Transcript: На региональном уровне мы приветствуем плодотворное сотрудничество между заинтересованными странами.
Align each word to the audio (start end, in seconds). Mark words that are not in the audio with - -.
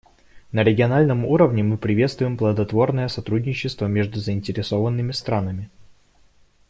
На 0.51 0.63
региональном 0.63 1.23
уровне 1.25 1.61
мы 1.61 1.77
приветствуем 1.77 2.35
плодотворное 2.35 3.07
сотрудничество 3.07 3.85
между 3.85 4.19
заинтересованными 4.19 5.11
странами. 5.11 5.69